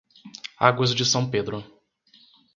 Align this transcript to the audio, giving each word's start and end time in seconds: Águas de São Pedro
Águas 0.57 0.95
de 0.95 1.05
São 1.05 1.29
Pedro 1.29 1.63